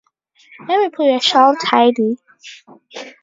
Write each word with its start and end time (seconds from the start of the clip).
Let 0.67 0.79
me 0.79 0.89
put 0.89 1.05
your 1.05 1.19
shawl 1.21 1.55
tidy. 1.63 2.17